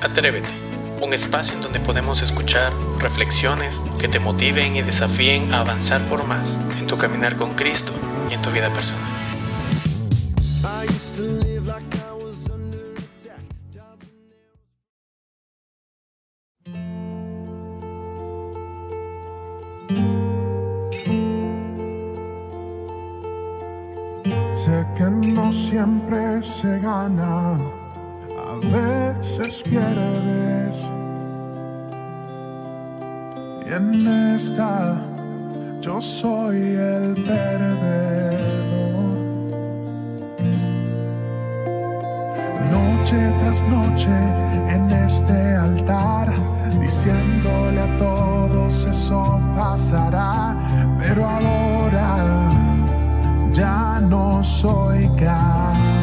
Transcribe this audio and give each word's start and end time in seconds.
Atrévete, 0.00 0.48
un 1.02 1.12
espacio 1.12 1.54
en 1.54 1.62
donde 1.62 1.80
podemos 1.80 2.22
escuchar 2.22 2.72
reflexiones 2.98 3.80
que 3.98 4.06
te 4.06 4.20
motiven 4.20 4.76
y 4.76 4.82
desafíen 4.82 5.52
a 5.52 5.60
avanzar 5.60 6.06
por 6.06 6.24
más 6.24 6.56
en 6.78 6.86
tu 6.86 6.96
caminar 6.96 7.36
con 7.36 7.54
Cristo 7.54 7.92
y 8.30 8.34
en 8.34 8.42
tu 8.42 8.50
vida 8.50 8.70
personal. 8.70 9.02
Sé 24.54 24.86
que 24.96 25.04
no 25.04 25.52
siempre 25.52 26.42
se 26.42 26.78
gana, 26.78 27.58
a 28.58 29.14
veces 29.18 29.62
pierdes. 29.62 30.88
Y 33.66 33.72
en 33.72 34.06
esta 34.34 35.00
yo 35.80 36.00
soy 36.00 36.56
el 36.56 37.14
perdedor. 37.24 38.48
Noche 42.70 43.34
tras 43.38 43.62
noche 43.64 44.16
en 44.68 44.90
este 44.90 45.56
altar, 45.56 46.32
diciéndole 46.80 47.80
a 47.80 47.96
todos 47.96 48.86
eso 48.86 49.40
pasará, 49.54 50.56
pero 50.98 51.26
ahora 51.26 52.50
ya 53.52 54.00
no 54.00 54.42
soy 54.42 55.08
capaz. 55.16 55.97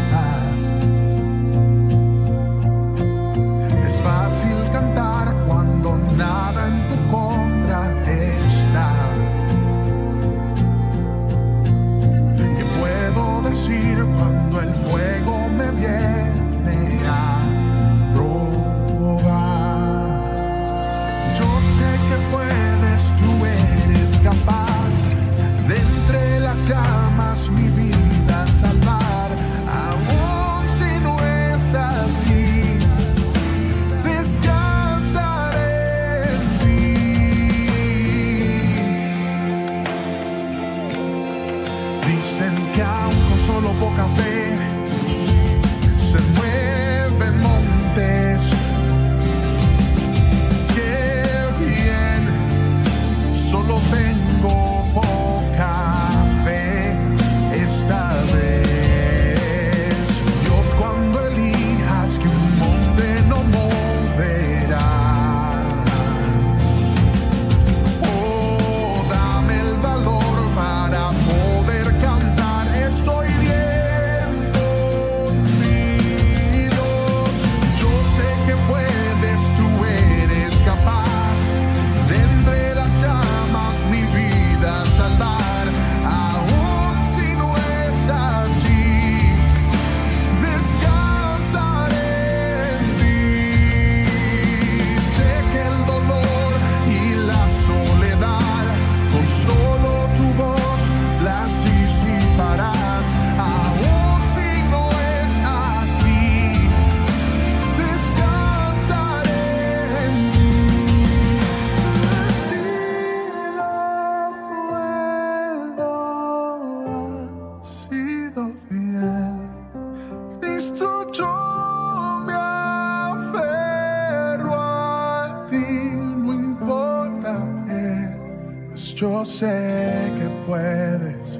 Yo 128.95 129.25
sé 129.25 130.09
que 130.17 130.29
puedes, 130.47 131.37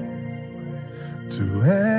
tú 1.30 1.64
eres 1.64 1.95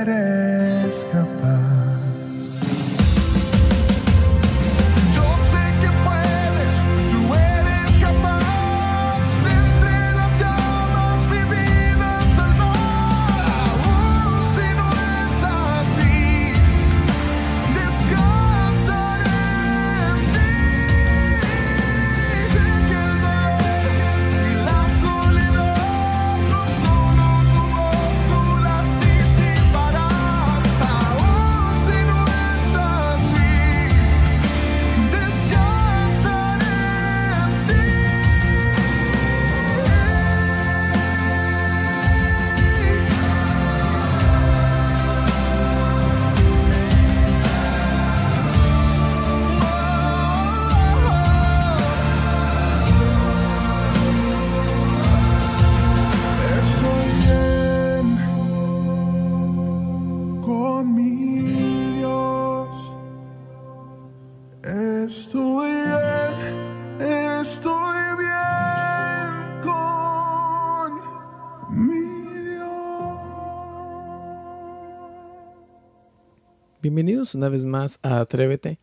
Bienvenidos 76.90 77.34
una 77.34 77.50
vez 77.50 77.64
más 77.64 77.98
a 78.00 78.18
Atrévete. 78.18 78.78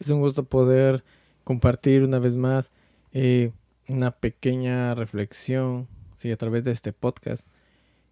Es 0.00 0.08
un 0.08 0.18
gusto 0.18 0.42
poder 0.42 1.04
compartir 1.44 2.02
una 2.02 2.18
vez 2.18 2.34
más 2.34 2.72
eh, 3.12 3.52
una 3.86 4.10
pequeña 4.10 4.96
reflexión 4.96 5.86
sí, 6.16 6.32
a 6.32 6.36
través 6.36 6.64
de 6.64 6.72
este 6.72 6.92
podcast. 6.92 7.46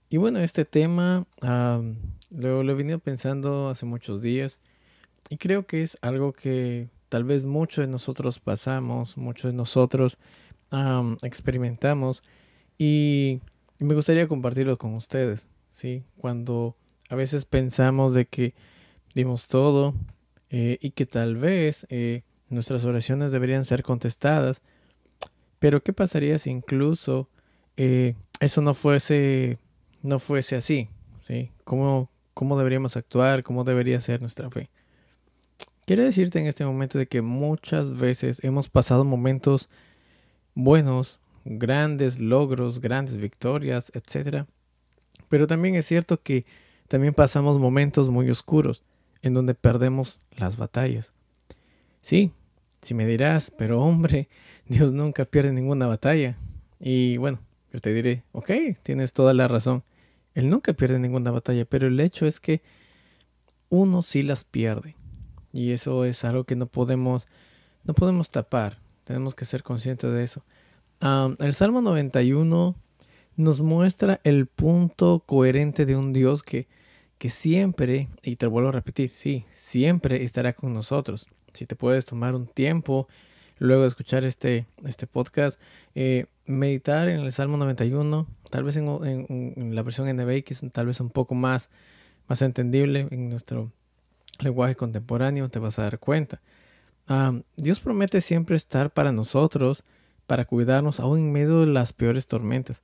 Y 0.08 0.18
bueno, 0.18 0.38
este 0.38 0.64
tema 0.64 1.26
ah, 1.42 1.82
lo, 2.30 2.62
lo 2.62 2.70
he 2.70 2.74
venido 2.76 3.00
pensando 3.00 3.70
hace 3.70 3.86
muchos 3.86 4.22
días 4.22 4.60
y 5.28 5.36
creo 5.38 5.66
que 5.66 5.82
es 5.82 5.98
algo 6.00 6.32
que 6.32 6.88
tal 7.08 7.24
vez 7.24 7.42
muchos 7.42 7.84
de 7.84 7.90
nosotros 7.90 8.38
pasamos, 8.38 9.16
muchos 9.16 9.50
de 9.50 9.56
nosotros 9.56 10.16
am, 10.70 11.18
experimentamos 11.22 12.22
y 12.78 13.40
me 13.80 13.96
gustaría 13.96 14.28
compartirlo 14.28 14.78
con 14.78 14.94
ustedes, 14.94 15.48
¿sí? 15.70 16.04
Cuando 16.18 16.76
a 17.10 17.16
veces 17.16 17.44
pensamos 17.44 18.14
de 18.14 18.26
que 18.26 18.54
dimos 19.14 19.48
todo 19.48 19.94
eh, 20.50 20.78
y 20.80 20.90
que 20.90 21.06
tal 21.06 21.36
vez 21.36 21.86
eh, 21.88 22.22
nuestras 22.48 22.84
oraciones 22.84 23.32
deberían 23.32 23.64
ser 23.64 23.82
contestadas. 23.82 24.60
Pero 25.58 25.82
¿qué 25.82 25.92
pasaría 25.92 26.38
si 26.38 26.50
incluso 26.50 27.28
eh, 27.76 28.14
eso 28.40 28.60
no 28.60 28.74
fuese, 28.74 29.58
no 30.02 30.18
fuese 30.18 30.56
así? 30.56 30.88
¿sí? 31.20 31.50
¿Cómo, 31.64 32.10
¿Cómo 32.34 32.58
deberíamos 32.58 32.96
actuar? 32.96 33.42
¿Cómo 33.42 33.64
debería 33.64 34.00
ser 34.00 34.20
nuestra 34.20 34.50
fe? 34.50 34.68
Quiero 35.86 36.02
decirte 36.02 36.38
en 36.38 36.46
este 36.46 36.64
momento 36.64 36.98
de 36.98 37.06
que 37.06 37.22
muchas 37.22 37.96
veces 37.96 38.42
hemos 38.42 38.68
pasado 38.68 39.04
momentos 39.04 39.68
buenos, 40.54 41.20
grandes 41.44 42.20
logros, 42.20 42.80
grandes 42.80 43.18
victorias, 43.18 43.92
etc. 43.94 44.46
Pero 45.28 45.46
también 45.46 45.74
es 45.74 45.84
cierto 45.86 46.20
que 46.20 46.46
también 46.88 47.12
pasamos 47.12 47.58
momentos 47.58 48.08
muy 48.08 48.30
oscuros 48.30 48.82
en 49.24 49.32
donde 49.32 49.54
perdemos 49.54 50.20
las 50.36 50.58
batallas. 50.58 51.12
Sí, 52.02 52.30
si 52.82 52.92
me 52.92 53.06
dirás, 53.06 53.50
pero 53.50 53.82
hombre, 53.82 54.28
Dios 54.68 54.92
nunca 54.92 55.24
pierde 55.24 55.52
ninguna 55.52 55.86
batalla. 55.86 56.36
Y 56.78 57.16
bueno, 57.16 57.40
yo 57.72 57.80
te 57.80 57.92
diré, 57.94 58.22
ok, 58.32 58.50
tienes 58.82 59.14
toda 59.14 59.32
la 59.32 59.48
razón. 59.48 59.82
Él 60.34 60.50
nunca 60.50 60.74
pierde 60.74 60.98
ninguna 60.98 61.30
batalla, 61.30 61.64
pero 61.64 61.86
el 61.86 61.98
hecho 62.00 62.26
es 62.26 62.38
que 62.38 62.60
uno 63.70 64.02
sí 64.02 64.22
las 64.22 64.44
pierde. 64.44 64.94
Y 65.52 65.70
eso 65.70 66.04
es 66.04 66.22
algo 66.24 66.44
que 66.44 66.56
no 66.56 66.66
podemos, 66.66 67.26
no 67.84 67.94
podemos 67.94 68.30
tapar. 68.30 68.78
Tenemos 69.04 69.34
que 69.34 69.46
ser 69.46 69.62
conscientes 69.62 70.12
de 70.12 70.22
eso. 70.22 70.44
el 71.38 71.54
Salmo 71.54 71.80
91 71.80 72.76
nos 73.36 73.60
muestra 73.62 74.20
el 74.24 74.46
punto 74.46 75.22
coherente 75.24 75.86
de 75.86 75.96
un 75.96 76.12
Dios 76.12 76.42
que, 76.42 76.68
que 77.24 77.30
siempre, 77.30 78.10
y 78.22 78.36
te 78.36 78.46
vuelvo 78.46 78.68
a 78.68 78.72
repetir, 78.72 79.10
sí, 79.10 79.46
siempre 79.50 80.24
estará 80.24 80.52
con 80.52 80.74
nosotros. 80.74 81.26
Si 81.54 81.64
te 81.64 81.74
puedes 81.74 82.04
tomar 82.04 82.34
un 82.34 82.46
tiempo 82.46 83.08
luego 83.56 83.80
de 83.80 83.88
escuchar 83.88 84.26
este, 84.26 84.66
este 84.84 85.06
podcast, 85.06 85.58
eh, 85.94 86.26
meditar 86.44 87.08
en 87.08 87.20
el 87.20 87.32
Salmo 87.32 87.56
91, 87.56 88.26
tal 88.50 88.64
vez 88.64 88.76
en, 88.76 89.74
la 89.74 89.82
versión 89.82 90.14
NBI, 90.14 90.42
que 90.42 90.52
es 90.52 90.62
tal 90.70 90.84
vez 90.84 91.00
un 91.00 91.08
poco 91.08 91.34
más, 91.34 91.70
más 92.28 92.42
entendible 92.42 93.08
en 93.10 93.30
nuestro 93.30 93.72
lenguaje 94.40 94.74
contemporáneo, 94.74 95.48
te 95.48 95.58
vas 95.60 95.78
a 95.78 95.84
dar 95.84 95.98
cuenta. 95.98 96.42
Dios 97.56 97.80
promete 97.80 98.20
siempre 98.20 98.54
estar 98.54 98.92
para 98.92 99.12
nosotros, 99.12 99.82
para 100.26 100.44
cuidarnos 100.44 101.00
aún 101.00 101.20
en 101.20 101.32
medio 101.32 101.60
de 101.60 101.68
las 101.68 101.94
peores 101.94 102.26
tormentas. 102.26 102.82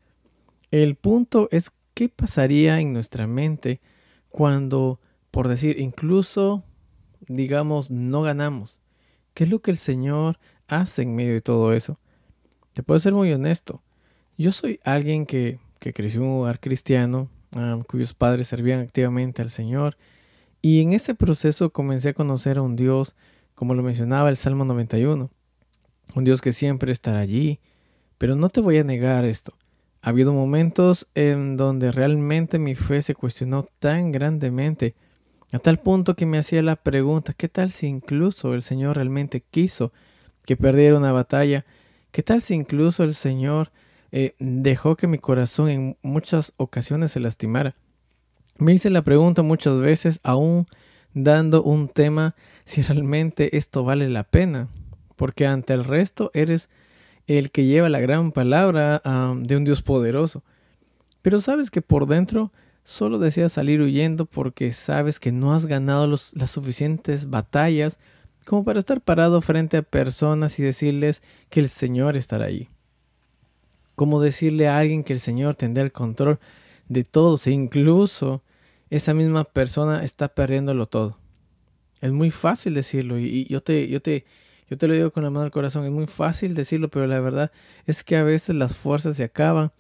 El 0.70 0.94
punto 0.94 1.48
es 1.50 1.72
qué 1.93 2.08
pasaría 2.08 2.81
en 2.81 2.94
nuestra 2.94 3.26
mente 3.26 3.82
cuando, 4.31 5.00
por 5.31 5.49
decir, 5.49 5.79
incluso, 5.79 6.65
digamos, 7.29 7.91
no 7.91 8.23
ganamos. 8.23 8.81
¿Qué 9.35 9.44
es 9.44 9.50
lo 9.50 9.61
que 9.61 9.71
el 9.71 9.77
Señor 9.77 10.38
hace 10.69 11.03
en 11.03 11.15
medio 11.15 11.32
de 11.32 11.41
todo 11.41 11.73
eso? 11.73 11.99
Te 12.73 12.82
puedo 12.82 13.00
ser 13.00 13.12
muy 13.12 13.32
honesto. 13.32 13.82
Yo 14.38 14.53
soy 14.53 14.81
alguien 14.85 15.27
que, 15.27 15.59
que 15.79 15.93
creció 15.93 16.23
en 16.23 16.29
un 16.29 16.41
hogar 16.41 16.61
cristiano, 16.61 17.29
cuyos 17.88 18.15
padres 18.15 18.49
servían 18.49 18.81
activamente 18.81 19.43
al 19.43 19.50
Señor, 19.50 19.97
y 20.62 20.81
en 20.82 20.93
ese 20.93 21.15
proceso 21.15 21.71
comencé 21.71 22.11
a 22.11 22.15
conocer 22.15 22.59
a 22.59 22.62
un 22.62 22.77
Dios, 22.77 23.15
como 23.55 23.75
lo 23.75 23.82
mencionaba 23.82 24.29
el 24.29 24.37
Salmo 24.37 24.65
91, 24.65 25.31
un 26.15 26.25
Dios 26.25 26.41
que 26.41 26.53
siempre 26.53 26.93
estará 26.93 27.21
allí. 27.21 27.61
Pero 28.19 28.37
no 28.37 28.50
te 28.50 28.61
voy 28.61 28.77
a 28.77 28.85
negar 28.85 29.25
esto. 29.25 29.55
Ha 30.02 30.11
habido 30.11 30.32
momentos 30.32 31.06
en 31.14 31.56
donde 31.56 31.93
realmente 31.93 32.58
mi 32.58 32.75
fe 32.75 33.02
se 33.02 33.14
cuestionó 33.14 33.64
tan 33.79 34.12
grandemente, 34.12 34.94
a 35.52 35.58
tal 35.58 35.79
punto 35.79 36.14
que 36.14 36.26
me 36.26 36.38
hacía 36.38 36.62
la 36.62 36.76
pregunta, 36.76 37.32
¿qué 37.32 37.49
tal 37.49 37.70
si 37.73 37.88
incluso 37.88 38.55
el 38.55 38.62
Señor 38.62 38.97
realmente 38.97 39.41
quiso 39.41 39.93
que 40.47 40.56
perdiera 40.56 40.97
una 40.97 41.12
batalla? 41.12 41.67
¿Qué 42.12 42.23
tal 42.23 42.41
si 42.41 42.55
incluso 42.55 43.02
el 43.02 43.14
Señor 43.14 43.73
eh, 44.12 44.35
dejó 44.38 44.97
que 44.97 45.08
mi 45.08 45.19
corazón 45.19 45.69
en 45.69 45.97
muchas 46.03 46.53
ocasiones 46.56 47.12
se 47.12 47.20
lastimara? 47.20 47.75
Me 48.58 48.73
hice 48.73 48.91
la 48.91 49.03
pregunta 49.03 49.43
muchas 49.43 49.81
veces, 49.81 50.20
aún 50.23 50.67
dando 51.14 51.64
un 51.64 51.88
tema, 51.88 52.37
si 52.64 52.82
realmente 52.82 53.56
esto 53.56 53.82
vale 53.82 54.08
la 54.08 54.23
pena, 54.23 54.69
porque 55.17 55.46
ante 55.46 55.73
el 55.75 55.85
resto 55.85 56.31
eres 56.32 56.69
el 57.26 57.50
que 57.50 57.64
lleva 57.64 57.88
la 57.88 58.00
gran 58.00 58.32
palabra 58.32 59.02
de 59.37 59.56
un 59.56 59.64
Dios 59.64 59.82
poderoso. 59.82 60.43
Pero 61.22 61.40
sabes 61.40 61.70
que 61.70 61.82
por 61.82 62.06
dentro 62.06 62.52
solo 62.82 63.19
deseas 63.19 63.52
salir 63.52 63.81
huyendo 63.81 64.26
porque 64.26 64.72
sabes 64.72 65.20
que 65.20 65.32
no 65.32 65.52
has 65.52 65.67
ganado 65.67 66.06
las 66.06 66.50
suficientes 66.50 67.28
batallas 67.28 67.99
como 68.46 68.64
para 68.64 68.81
estar 68.81 69.00
parado 69.00 69.40
frente 69.43 69.76
a 69.76 69.82
personas 69.82 70.58
y 70.58 70.62
decirles 70.62 71.22
que 71.50 71.61
el 71.61 71.69
Señor 71.69 72.17
estará 72.17 72.46
ahí. 72.46 72.69
Como 73.94 74.20
decirle 74.20 74.67
a 74.67 74.78
alguien 74.78 75.05
que 75.05 75.12
el 75.12 75.20
Señor 75.20 75.56
tendrá 75.56 75.84
el 75.84 75.93
control 75.93 76.40
de 76.88 77.05
todos 77.05 77.46
e 77.46 77.52
incluso 77.52 78.43
esa 78.88 79.14
misma 79.14 79.44
persona 79.44 80.02
está 80.05 80.28
perdiéndolo 80.28 80.87
todo. 80.87 81.19
Es 82.00 82.12
muy 82.12 82.31
fácil 82.31 82.75
decirlo 82.75 83.19
y, 83.19 83.46
yo, 83.49 83.62
te, 83.62 83.88
yo, 83.88 84.00
te, 84.00 84.25
yo 84.70 84.78
te 84.78 84.87
lo 84.87 84.94
digo 84.94 85.11
con 85.11 85.25
la 85.25 85.31
mano 85.31 85.44
al 85.44 85.50
corazón, 85.50 85.84
es 85.84 85.90
muy 85.90 86.06
fácil 86.06 86.55
decirlo, 86.55 86.88
pero 86.88 87.08
la 87.08 87.19
verdad 87.19 87.50
es 87.87 88.05
que 88.05 88.17
a 88.17 88.22
veces 88.22 88.55
las 88.55 88.76
fuerzas 88.76 89.17
se 89.17 89.25
acaban 89.25 89.72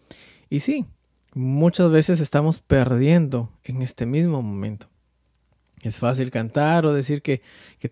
y 0.50 0.60
sí, 0.60 0.84
muchas 1.32 1.92
veces 1.92 2.20
estamos 2.20 2.58
perdiendo 2.58 3.50
en 3.62 3.82
este 3.82 4.04
mismo 4.04 4.42
momento. 4.42 4.88
Es 5.82 5.98
fácil 5.98 6.32
cantar 6.32 6.84
o 6.86 6.92
decir 6.92 7.22
que, 7.22 7.40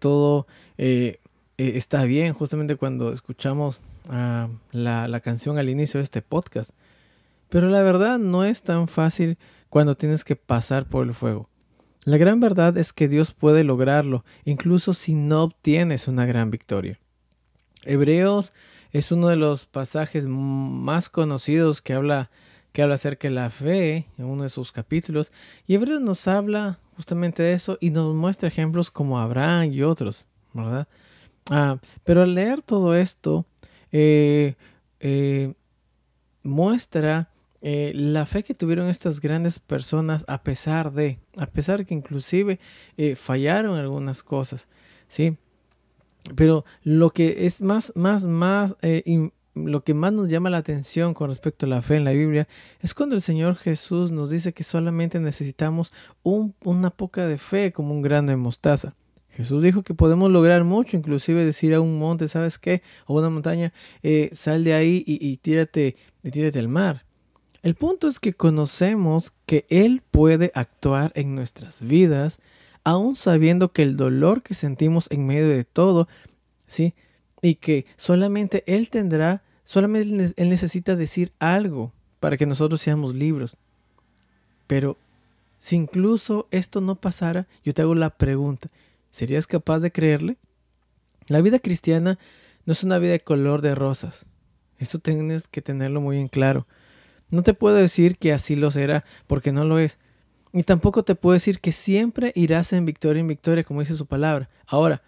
todo 0.00 0.48
eh, 0.76 1.20
eh, 1.56 1.72
está 1.76 2.04
bien 2.04 2.34
justamente 2.34 2.74
cuando 2.74 3.12
escuchamos 3.12 3.82
ah, 4.08 4.48
la, 4.72 5.06
la 5.06 5.20
canción 5.20 5.56
al 5.56 5.70
inicio 5.70 5.98
de 5.98 6.04
este 6.04 6.20
podcast. 6.20 6.72
Pero 7.48 7.68
la 7.68 7.82
verdad 7.82 8.18
no 8.18 8.44
es 8.44 8.62
tan 8.62 8.88
fácil 8.88 9.38
cuando 9.70 9.96
tienes 9.96 10.24
que 10.24 10.34
pasar 10.34 10.86
por 10.86 11.06
el 11.06 11.14
fuego. 11.14 11.48
La 12.08 12.16
gran 12.16 12.40
verdad 12.40 12.78
es 12.78 12.94
que 12.94 13.06
Dios 13.06 13.32
puede 13.32 13.64
lograrlo, 13.64 14.24
incluso 14.46 14.94
si 14.94 15.12
no 15.12 15.42
obtienes 15.42 16.08
una 16.08 16.24
gran 16.24 16.50
victoria. 16.50 16.98
Hebreos 17.84 18.54
es 18.92 19.12
uno 19.12 19.28
de 19.28 19.36
los 19.36 19.66
pasajes 19.66 20.24
más 20.24 21.10
conocidos 21.10 21.82
que 21.82 21.92
habla, 21.92 22.30
que 22.72 22.80
habla 22.80 22.94
acerca 22.94 23.28
de 23.28 23.34
la 23.34 23.50
fe 23.50 24.06
en 24.16 24.24
uno 24.24 24.44
de 24.44 24.48
sus 24.48 24.72
capítulos. 24.72 25.32
Y 25.66 25.74
Hebreos 25.74 26.00
nos 26.00 26.26
habla 26.28 26.78
justamente 26.96 27.42
de 27.42 27.52
eso 27.52 27.76
y 27.78 27.90
nos 27.90 28.14
muestra 28.14 28.48
ejemplos 28.48 28.90
como 28.90 29.18
Abraham 29.18 29.70
y 29.70 29.82
otros, 29.82 30.24
¿verdad? 30.54 30.88
Ah, 31.50 31.76
pero 32.04 32.22
al 32.22 32.32
leer 32.32 32.62
todo 32.62 32.96
esto, 32.96 33.44
eh, 33.92 34.54
eh, 35.00 35.52
muestra 36.42 37.28
eh, 37.60 37.92
la 37.94 38.24
fe 38.24 38.44
que 38.44 38.54
tuvieron 38.54 38.88
estas 38.88 39.20
grandes 39.20 39.58
personas 39.58 40.24
a 40.28 40.42
pesar 40.42 40.92
de, 40.92 41.18
a 41.36 41.46
pesar 41.46 41.84
que 41.86 41.94
inclusive 41.94 42.60
eh, 42.96 43.16
fallaron 43.16 43.76
algunas 43.78 44.22
cosas, 44.22 44.68
¿sí? 45.08 45.36
Pero 46.36 46.64
lo 46.84 47.10
que 47.10 47.46
es 47.46 47.60
más, 47.60 47.92
más, 47.96 48.24
más, 48.24 48.76
eh, 48.82 49.30
lo 49.54 49.82
que 49.82 49.94
más 49.94 50.12
nos 50.12 50.28
llama 50.28 50.50
la 50.50 50.58
atención 50.58 51.14
con 51.14 51.30
respecto 51.30 51.66
a 51.66 51.68
la 51.68 51.82
fe 51.82 51.96
en 51.96 52.04
la 52.04 52.12
Biblia 52.12 52.46
es 52.80 52.94
cuando 52.94 53.16
el 53.16 53.22
Señor 53.22 53.56
Jesús 53.56 54.12
nos 54.12 54.30
dice 54.30 54.52
que 54.52 54.62
solamente 54.62 55.18
necesitamos 55.18 55.92
una 56.22 56.90
poca 56.90 57.26
de 57.26 57.38
fe 57.38 57.72
como 57.72 57.92
un 57.92 58.02
grano 58.02 58.30
de 58.30 58.36
mostaza. 58.36 58.94
Jesús 59.30 59.62
dijo 59.62 59.82
que 59.82 59.94
podemos 59.94 60.30
lograr 60.30 60.64
mucho, 60.64 60.96
inclusive 60.96 61.44
decir 61.44 61.74
a 61.74 61.80
un 61.80 61.98
monte, 61.98 62.28
¿sabes 62.28 62.58
qué? 62.58 62.82
O 63.06 63.18
una 63.18 63.30
montaña, 63.30 63.72
sal 64.32 64.64
de 64.64 64.74
ahí 64.74 65.04
y, 65.06 65.24
y 65.26 65.36
tírate, 65.38 65.96
y 66.22 66.30
tírate 66.30 66.58
al 66.58 66.68
mar. 66.68 67.07
El 67.62 67.74
punto 67.74 68.06
es 68.06 68.20
que 68.20 68.34
conocemos 68.34 69.32
que 69.46 69.66
Él 69.68 70.02
puede 70.10 70.52
actuar 70.54 71.12
en 71.14 71.34
nuestras 71.34 71.86
vidas, 71.86 72.38
aun 72.84 73.16
sabiendo 73.16 73.72
que 73.72 73.82
el 73.82 73.96
dolor 73.96 74.42
que 74.42 74.54
sentimos 74.54 75.08
en 75.10 75.26
medio 75.26 75.48
de 75.48 75.64
todo, 75.64 76.08
¿sí? 76.66 76.94
Y 77.42 77.56
que 77.56 77.86
solamente 77.96 78.62
Él 78.66 78.90
tendrá, 78.90 79.42
solamente 79.64 80.34
Él 80.36 80.48
necesita 80.48 80.94
decir 80.94 81.32
algo 81.40 81.92
para 82.20 82.36
que 82.36 82.46
nosotros 82.46 82.80
seamos 82.80 83.14
libres. 83.14 83.56
Pero 84.66 84.96
si 85.58 85.76
incluso 85.76 86.46
esto 86.50 86.80
no 86.80 86.94
pasara, 86.94 87.48
yo 87.64 87.74
te 87.74 87.82
hago 87.82 87.94
la 87.94 88.10
pregunta, 88.10 88.70
¿serías 89.10 89.46
capaz 89.46 89.80
de 89.80 89.90
creerle? 89.90 90.36
La 91.26 91.40
vida 91.40 91.58
cristiana 91.58 92.18
no 92.64 92.72
es 92.72 92.84
una 92.84 92.98
vida 92.98 93.12
de 93.12 93.20
color 93.20 93.62
de 93.62 93.74
rosas. 93.74 94.26
Esto 94.78 95.00
tienes 95.00 95.48
que 95.48 95.60
tenerlo 95.60 96.00
muy 96.00 96.18
en 96.18 96.28
claro. 96.28 96.66
No 97.30 97.42
te 97.42 97.54
puedo 97.54 97.76
decir 97.76 98.16
que 98.16 98.32
así 98.32 98.56
lo 98.56 98.70
será, 98.70 99.04
porque 99.26 99.52
no 99.52 99.64
lo 99.64 99.78
es. 99.78 99.98
Y 100.52 100.62
tampoco 100.62 101.02
te 101.02 101.14
puedo 101.14 101.34
decir 101.34 101.60
que 101.60 101.72
siempre 101.72 102.32
irás 102.34 102.72
en 102.72 102.86
victoria 102.86 103.20
en 103.20 103.28
victoria, 103.28 103.64
como 103.64 103.80
dice 103.80 103.96
su 103.96 104.06
palabra. 104.06 104.48
Ahora, 104.66 105.02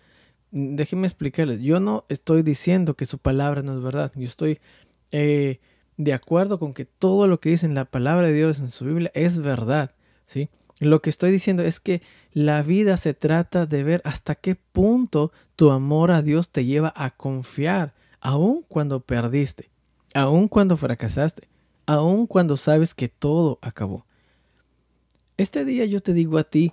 déjenme 0.50 1.06
explicarles. 1.06 1.60
Yo 1.60 1.80
no 1.80 2.04
estoy 2.08 2.42
diciendo 2.42 2.94
que 2.94 3.06
su 3.06 3.18
palabra 3.18 3.62
no 3.62 3.76
es 3.76 3.82
verdad. 3.82 4.12
Yo 4.14 4.26
estoy 4.26 4.60
eh, 5.12 5.60
de 5.96 6.12
acuerdo 6.12 6.58
con 6.58 6.74
que 6.74 6.84
todo 6.84 7.26
lo 7.26 7.40
que 7.40 7.50
dice 7.50 7.66
en 7.66 7.74
la 7.74 7.84
palabra 7.84 8.26
de 8.26 8.34
Dios 8.34 8.58
en 8.58 8.68
su 8.68 8.84
Biblia 8.84 9.10
es 9.14 9.38
verdad. 9.38 9.94
¿sí? 10.26 10.50
Lo 10.78 11.02
que 11.02 11.10
estoy 11.10 11.30
diciendo 11.30 11.62
es 11.62 11.80
que 11.80 12.02
la 12.32 12.62
vida 12.62 12.96
se 12.96 13.12
trata 13.14 13.66
de 13.66 13.82
ver 13.84 14.00
hasta 14.04 14.34
qué 14.34 14.54
punto 14.54 15.32
tu 15.56 15.70
amor 15.70 16.10
a 16.10 16.22
Dios 16.22 16.50
te 16.50 16.64
lleva 16.64 16.92
a 16.96 17.10
confiar, 17.10 17.92
aun 18.20 18.64
cuando 18.66 19.00
perdiste, 19.00 19.68
aun 20.14 20.48
cuando 20.48 20.78
fracasaste, 20.78 21.48
aun 21.90 22.28
cuando 22.28 22.56
sabes 22.56 22.94
que 22.94 23.09
todo 23.09 23.59
acabó. 23.62 24.06
Este 25.37 25.64
día 25.64 25.85
yo 25.87 26.00
te 26.00 26.12
digo 26.12 26.38
a 26.38 26.44
ti 26.44 26.73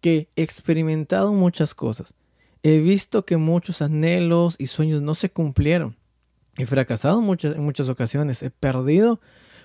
que 0.00 0.28
he 0.36 0.42
experimentado 0.42 1.32
muchas 1.32 1.74
cosas. 1.74 2.14
He 2.62 2.78
visto 2.78 3.24
que 3.24 3.36
muchos 3.36 3.82
anhelos 3.82 4.54
y 4.58 4.68
sueños 4.68 5.02
no 5.02 5.16
se 5.16 5.28
cumplieron. 5.28 5.96
He 6.56 6.66
fracasado 6.66 7.20
muchas, 7.20 7.56
en 7.56 7.64
muchas 7.64 7.88
ocasiones. 7.88 8.44
He 8.44 8.50
perdido 8.50 9.20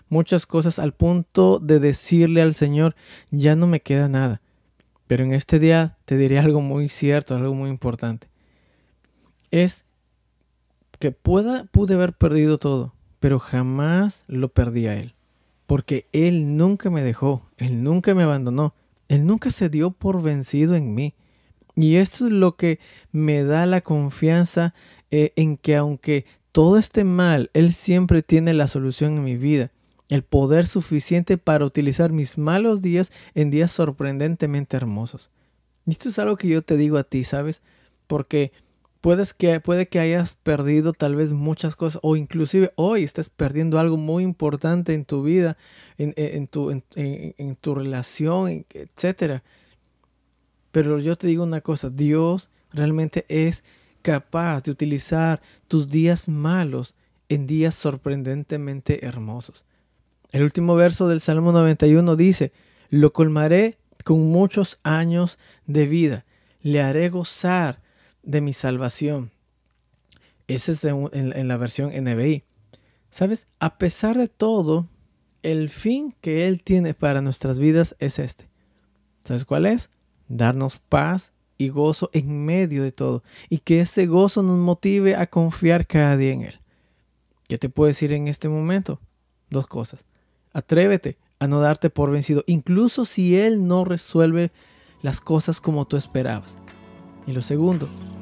muchas 0.08 0.48
cosas 0.48 0.80
al 0.80 0.94
punto 0.94 1.60
de 1.60 1.80
decirle 1.80 2.42
al 2.42 2.56
Señor, 2.56 2.96
ya 3.30 3.56
no 3.56 3.68
me 3.68 3.82
queda 3.82 4.10
nada. 4.10 4.42
Pero 5.06 5.24
en 5.24 5.34
este 5.34 5.60
día 5.60 6.00
te 6.06 6.18
diré 6.18 6.40
algo 6.40 6.62
muy 6.62 6.90
cierto, 6.90 7.36
algo 7.36 7.54
muy 7.54 7.70
importante. 7.70 8.28
Es 9.52 9.86
que 10.98 11.12
pueda, 11.12 11.66
pude 11.66 11.94
haber 11.94 12.14
perdido 12.14 12.58
todo, 12.58 12.96
pero 13.20 13.40
jamás 13.40 14.24
lo 14.28 14.50
perdí 14.50 14.88
a 14.88 14.96
Él. 14.96 15.14
Porque 15.66 16.08
Él 16.14 16.58
nunca 16.58 16.90
me 16.90 17.04
dejó, 17.04 17.44
Él 17.58 17.84
nunca 17.84 18.16
me 18.16 18.24
abandonó, 18.24 18.74
Él 19.08 19.26
nunca 19.26 19.52
se 19.52 19.70
dio 19.70 19.92
por 19.92 20.22
vencido 20.22 20.76
en 20.76 20.96
mí. 20.96 21.14
Y 21.76 21.96
esto 21.96 22.26
es 22.26 22.32
lo 22.32 22.56
que 22.56 22.80
me 23.12 23.44
da 23.44 23.66
la 23.66 23.82
confianza 23.82 24.74
eh, 25.12 25.32
en 25.36 25.58
que 25.58 25.76
aunque 25.76 26.26
todo 26.52 26.78
esté 26.78 27.04
mal, 27.04 27.50
Él 27.54 27.74
siempre 27.74 28.24
tiene 28.24 28.54
la 28.54 28.68
solución 28.68 29.18
en 29.18 29.24
mi 29.24 29.38
vida 29.38 29.72
el 30.10 30.24
poder 30.24 30.68
suficiente 30.68 31.38
para 31.38 31.66
utilizar 31.66 32.12
mis 32.12 32.38
malos 32.38 32.82
días 32.82 33.12
en 33.36 33.52
días 33.52 33.72
sorprendentemente 33.72 34.76
hermosos. 34.76 35.30
Y 35.86 35.92
esto 35.92 36.10
es 36.10 36.20
algo 36.20 36.36
que 36.36 36.48
yo 36.48 36.64
te 36.64 36.78
digo 36.78 36.98
a 36.98 37.04
ti, 37.04 37.24
¿sabes? 37.24 37.62
Porque 38.08 38.52
puedes 39.02 39.34
que, 39.34 39.60
puede 39.60 39.88
que 39.88 40.00
hayas 40.00 40.34
perdido 40.34 40.94
tal 40.94 41.16
vez 41.16 41.32
muchas 41.32 41.76
cosas 41.76 42.00
o 42.04 42.16
inclusive 42.16 42.72
hoy 42.76 43.04
estés 43.04 43.30
perdiendo 43.30 43.80
algo 43.80 43.98
muy 43.98 44.24
importante 44.24 44.94
en 44.94 45.06
tu 45.06 45.24
vida, 45.24 45.58
en, 45.98 46.48
tu, 46.48 46.72
en 46.72 47.56
tu 47.56 47.76
relación, 47.76 48.66
etc. 48.70 49.42
Pero 50.72 51.00
yo 51.00 51.18
te 51.18 51.28
digo 51.28 51.44
una 51.44 51.62
cosa, 51.62 51.90
Dios 51.90 52.50
realmente 52.72 53.26
es 53.28 53.64
capaz 54.02 54.64
de 54.64 54.72
utilizar 54.72 55.42
tus 55.68 55.90
días 55.90 56.30
malos 56.30 56.96
en 57.28 57.48
días 57.48 57.76
sorprendentemente 57.76 59.06
hermosos. 59.06 59.66
El 60.32 60.44
último 60.44 60.76
verso 60.76 61.08
del 61.08 61.22
Salmo 61.22 61.52
91 61.52 62.16
dice, 62.16 62.52
lo 62.90 63.14
colmaré 63.14 63.78
con 64.04 64.32
muchos 64.32 64.80
años 64.84 65.38
de 65.66 65.88
vida, 65.88 66.26
le 66.62 66.82
haré 66.82 67.10
gozar 67.10 67.82
de 68.24 68.42
mi 68.42 68.54
salvación. 68.54 69.32
Ese 70.48 70.72
es 70.72 70.84
en, 70.84 71.10
en, 71.14 71.48
la 71.48 71.58
versión 71.58 71.92
NBI. 71.92 72.44
¿Sabes? 73.10 73.48
A 73.60 73.78
pesar 73.78 74.18
de 74.18 74.28
todo, 74.28 74.88
el 75.44 75.70
fin 75.70 76.16
que 76.22 76.48
Él 76.48 76.64
tiene 76.64 76.94
para 76.94 77.22
nuestras 77.22 77.60
vidas 77.60 77.96
es 78.00 78.20
este. 78.20 78.50
¿Sabes 79.24 79.46
cuál 79.46 79.66
es? 79.66 79.90
Darnos 80.28 80.78
paz 80.78 81.34
y 81.58 81.70
gozo 81.70 82.10
en 82.14 82.46
medio 82.46 82.84
de 82.84 82.92
todo. 82.92 83.24
Y 83.50 83.60
que 83.60 83.82
ese 83.82 84.08
gozo 84.08 84.42
nos 84.42 84.58
motive 84.58 85.16
a 85.16 85.28
confiar 85.28 85.86
cada 85.86 86.18
día 86.18 86.34
en 86.34 86.42
Él. 86.44 86.60
¿Qué 87.48 87.58
te 87.58 87.70
puedo 87.70 87.88
decir 87.88 88.14
en 88.14 88.28
este 88.28 88.50
momento? 88.50 89.00
Dos 89.50 89.68
cosas. 89.68 90.06
Atrévete 90.54 91.18
a 91.40 91.48
no 91.48 91.60
darte 91.60 91.90
por 91.90 92.12
vencido, 92.12 92.44
incluso 92.48 93.06
si 93.06 93.38
Él 93.38 93.68
no 93.68 93.86
resuelve 93.86 94.52
las 95.02 95.22
cosas 95.22 95.62
como 95.62 95.86
tú 95.86 95.98
esperabas. 95.98 96.58
Y 97.26 97.32
lo 97.32 97.42
segundo, 97.42 97.90